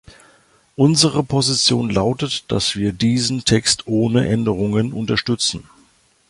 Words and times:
Unsere 0.75 1.21
Position 1.21 1.91
lautet, 1.91 2.45
dass 2.51 2.75
wir 2.75 2.91
diesen 2.91 3.45
Text 3.45 3.85
ohne 3.85 4.27
Änderungen 4.27 4.93
unterstützen. 4.93 5.69